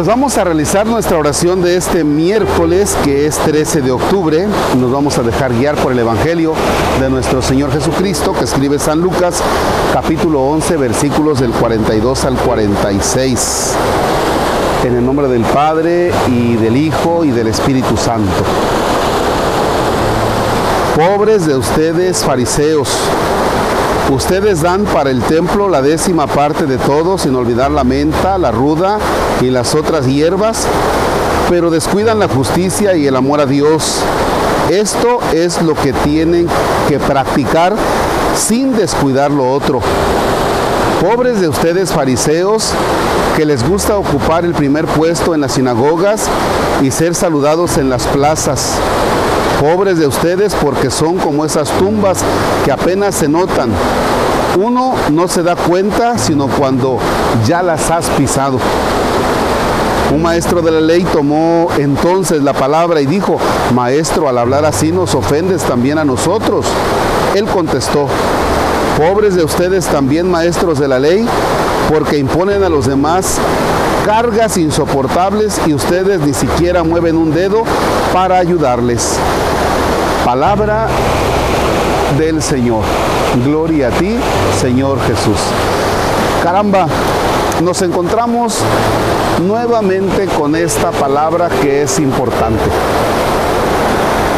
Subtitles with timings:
[0.00, 4.46] Pues vamos a realizar nuestra oración de este miércoles, que es 13 de octubre.
[4.78, 6.54] Nos vamos a dejar guiar por el Evangelio
[6.98, 9.42] de nuestro Señor Jesucristo, que escribe San Lucas,
[9.92, 13.74] capítulo 11, versículos del 42 al 46.
[14.84, 18.42] En el nombre del Padre y del Hijo y del Espíritu Santo.
[20.96, 22.88] Pobres de ustedes, fariseos
[24.08, 28.50] Ustedes dan para el templo la décima parte de todo, sin olvidar la menta, la
[28.50, 28.98] ruda
[29.40, 30.66] y las otras hierbas,
[31.48, 34.00] pero descuidan la justicia y el amor a Dios.
[34.70, 36.48] Esto es lo que tienen
[36.88, 37.74] que practicar
[38.36, 39.80] sin descuidar lo otro.
[41.00, 42.72] Pobres de ustedes fariseos,
[43.36, 46.26] que les gusta ocupar el primer puesto en las sinagogas
[46.82, 48.74] y ser saludados en las plazas
[49.60, 52.24] Pobres de ustedes porque son como esas tumbas
[52.64, 53.68] que apenas se notan.
[54.58, 56.98] Uno no se da cuenta sino cuando
[57.46, 58.58] ya las has pisado.
[60.14, 63.38] Un maestro de la ley tomó entonces la palabra y dijo,
[63.74, 66.64] Maestro, al hablar así nos ofendes también a nosotros.
[67.34, 68.08] Él contestó,
[68.96, 71.26] Pobres de ustedes también, maestros de la ley,
[71.92, 73.38] porque imponen a los demás
[74.04, 77.62] cargas insoportables y ustedes ni siquiera mueven un dedo
[78.12, 79.18] para ayudarles.
[80.24, 80.86] Palabra
[82.18, 82.82] del Señor.
[83.44, 84.16] Gloria a ti,
[84.60, 85.38] Señor Jesús.
[86.42, 86.86] Caramba,
[87.62, 88.58] nos encontramos
[89.46, 92.64] nuevamente con esta palabra que es importante.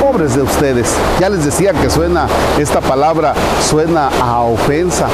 [0.01, 0.95] Pobres de ustedes.
[1.21, 2.27] Ya les decía que suena,
[2.59, 3.35] esta palabra
[3.69, 5.09] suena a ofensa.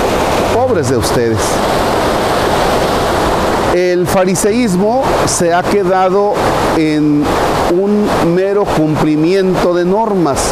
[0.55, 1.39] Pobres de ustedes.
[3.75, 6.35] El fariseísmo se ha quedado
[6.77, 7.25] en
[7.71, 10.51] un mero cumplimiento de normas.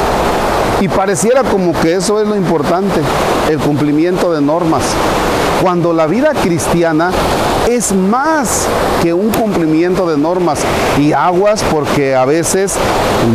[0.81, 3.01] Y pareciera como que eso es lo importante,
[3.49, 4.83] el cumplimiento de normas,
[5.63, 7.11] cuando la vida cristiana
[7.69, 8.67] es más
[9.03, 10.61] que un cumplimiento de normas
[10.99, 12.75] y aguas porque a veces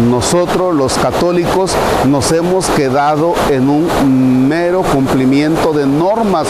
[0.10, 1.74] nosotros los católicos
[2.08, 6.48] nos hemos quedado en un mero cumplimiento de normas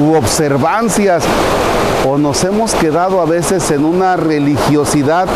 [0.00, 1.22] u observancias
[2.08, 5.26] o nos hemos quedado a veces en una religiosidad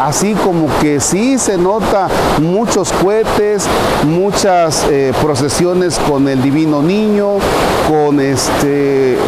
[0.00, 2.08] así como que sí se nota
[2.40, 3.66] muchos cohetes,
[4.04, 7.34] muchas eh, procesiones con el divino niño,
[7.88, 9.18] con este, eh,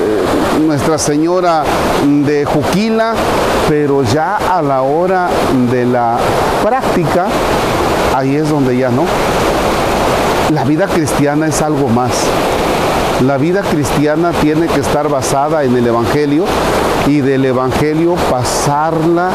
[0.65, 1.65] Nuestra Señora
[2.05, 3.15] de Juquila,
[3.69, 5.29] pero ya a la hora
[5.71, 6.19] de la
[6.63, 7.27] práctica,
[8.15, 9.05] ahí es donde ya no.
[10.53, 12.13] La vida cristiana es algo más.
[13.25, 16.45] La vida cristiana tiene que estar basada en el Evangelio
[17.07, 19.31] y del Evangelio pasarla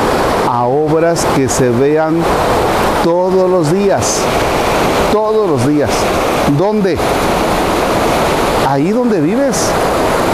[0.49, 2.15] a obras que se vean
[3.03, 4.19] todos los días,
[5.11, 5.89] todos los días.
[6.57, 6.97] ¿Dónde?
[8.67, 9.69] Ahí donde vives,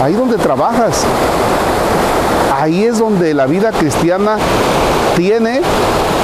[0.02, 1.04] ahí donde trabajas.
[2.60, 4.36] Ahí es donde la vida cristiana
[5.16, 5.60] tiene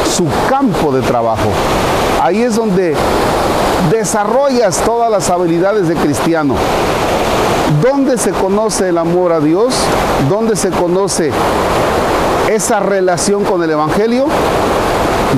[0.05, 1.49] su campo de trabajo.
[2.21, 2.95] Ahí es donde
[3.91, 6.55] desarrollas todas las habilidades de cristiano.
[7.83, 9.75] ¿Dónde se conoce el amor a Dios?
[10.29, 11.31] ¿Dónde se conoce
[12.51, 14.27] esa relación con el Evangelio?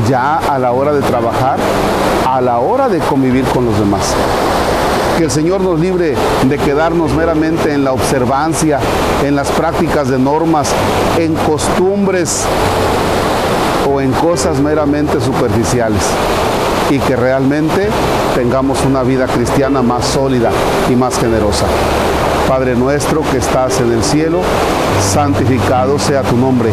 [0.08, 1.58] Ya a la hora de trabajar,
[2.28, 4.02] a la hora de convivir con los demás.
[5.16, 6.14] Que el Señor nos libre
[6.48, 8.80] de quedarnos meramente en la observancia,
[9.24, 10.68] en las prácticas de normas,
[11.18, 12.44] en costumbres
[13.88, 16.02] o en cosas meramente superficiales
[16.90, 17.88] y que realmente
[18.36, 20.50] tengamos una vida cristiana más sólida
[20.90, 21.64] y más generosa.
[22.46, 24.40] Padre nuestro que estás en el cielo,
[25.10, 26.68] santificado sea tu nombre.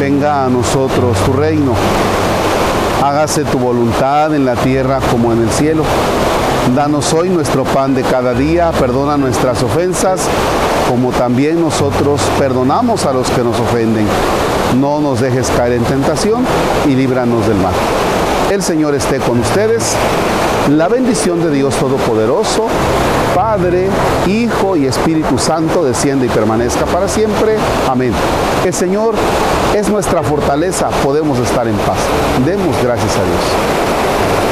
[0.00, 1.72] Venga a nosotros tu reino.
[3.00, 5.84] Hágase tu voluntad en la tierra como en el cielo.
[6.74, 10.22] Danos hoy nuestro pan de cada día, perdona nuestras ofensas,
[10.88, 14.08] como también nosotros perdonamos a los que nos ofenden.
[14.80, 16.44] No nos dejes caer en tentación
[16.88, 17.72] y líbranos del mal.
[18.52, 19.94] El Señor esté con ustedes.
[20.68, 22.66] La bendición de Dios Todopoderoso,
[23.34, 23.88] Padre,
[24.26, 27.56] Hijo y Espíritu Santo, desciende y permanezca para siempre.
[27.88, 28.12] Amén.
[28.62, 29.14] El Señor
[29.74, 31.96] es nuestra fortaleza, podemos estar en paz.
[32.44, 34.51] Demos gracias a Dios.